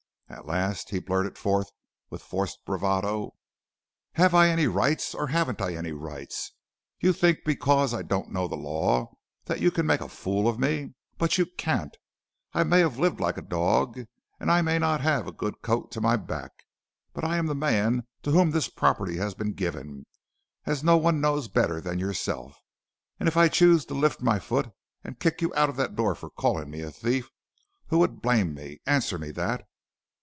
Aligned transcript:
At 0.31 0.45
last 0.45 0.91
he 0.91 0.99
blurted 0.99 1.37
forth 1.37 1.69
with 2.09 2.21
forced 2.21 2.63
bravado: 2.63 3.35
"'Have 4.13 4.33
I 4.33 4.47
any 4.47 4.65
rights, 4.65 5.13
or 5.13 5.27
haven't 5.27 5.61
I 5.61 5.75
any 5.75 5.91
rights! 5.91 6.53
You 7.01 7.11
think 7.11 7.39
because 7.43 7.93
I 7.93 8.01
don't 8.01 8.31
know 8.31 8.47
the 8.47 8.55
law, 8.55 9.11
that 9.43 9.59
you 9.59 9.71
can 9.71 9.85
make 9.85 9.99
a 9.99 10.07
fool 10.07 10.47
of 10.47 10.57
me, 10.57 10.93
but 11.17 11.37
you 11.37 11.45
can't. 11.57 11.97
I 12.53 12.63
may 12.63 12.79
have 12.79 12.97
lived 12.97 13.19
like 13.19 13.37
a 13.37 13.41
dog, 13.41 13.99
and 14.39 14.49
I 14.49 14.61
may 14.61 14.79
not 14.79 15.01
have 15.01 15.27
a 15.27 15.33
good 15.33 15.61
coat 15.61 15.91
to 15.91 15.99
my 16.01 16.15
back, 16.15 16.51
but 17.11 17.25
I 17.25 17.35
am 17.35 17.47
the 17.47 17.53
man 17.53 18.07
to 18.23 18.31
whom 18.31 18.51
this 18.51 18.69
property 18.69 19.17
has 19.17 19.33
been 19.35 19.51
given, 19.51 20.05
as 20.65 20.81
no 20.81 20.95
one 20.95 21.19
knows 21.19 21.49
better 21.49 21.81
than 21.81 21.99
yourself; 21.99 22.57
and 23.19 23.27
if 23.27 23.35
I 23.35 23.49
chose 23.49 23.83
to 23.87 23.93
lift 23.95 24.21
my 24.21 24.39
foot 24.39 24.71
and 25.03 25.19
kick 25.19 25.41
you 25.41 25.53
out 25.55 25.67
of 25.69 25.75
that 25.75 25.93
door 25.97 26.15
for 26.15 26.29
calling 26.29 26.69
me 26.69 26.81
a 26.83 26.89
thief, 26.89 27.29
who 27.87 27.99
would 27.99 28.21
blame 28.21 28.53
me? 28.53 28.79
answer 28.87 29.17
me 29.17 29.31
that.' 29.31 29.65